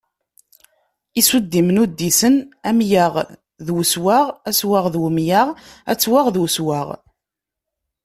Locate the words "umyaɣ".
5.07-5.47